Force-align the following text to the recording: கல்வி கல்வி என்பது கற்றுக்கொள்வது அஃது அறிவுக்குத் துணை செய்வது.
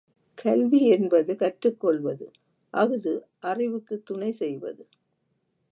கல்வி 0.37 0.79
கல்வி 0.81 0.87
என்பது 0.87 1.35
கற்றுக்கொள்வது 1.35 2.27
அஃது 2.73 3.13
அறிவுக்குத் 3.39 4.05
துணை 4.05 4.31
செய்வது. 4.31 4.83